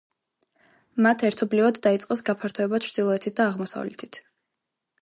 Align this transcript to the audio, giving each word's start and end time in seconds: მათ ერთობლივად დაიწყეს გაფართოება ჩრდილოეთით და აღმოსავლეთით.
მათ 1.07 1.25
ერთობლივად 1.29 1.79
დაიწყეს 1.89 2.27
გაფართოება 2.31 2.81
ჩრდილოეთით 2.87 3.39
და 3.43 3.51
აღმოსავლეთით. 3.53 4.25